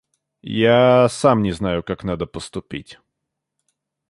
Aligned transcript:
Я 0.51 1.07
сам 1.09 1.43
не 1.43 1.51
знаю, 1.51 1.83
как 1.83 2.03
надо 2.03 2.25
поступить. 2.25 2.97